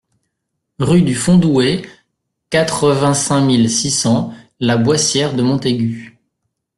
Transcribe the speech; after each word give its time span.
Rue 0.79 1.03
du 1.03 1.13
Fondouet, 1.13 1.83
quatre-vingt-cinq 2.49 3.41
mille 3.41 3.69
six 3.69 3.91
cents 3.91 4.33
La 4.59 4.75
Boissière-de-Montaigu 4.75 6.17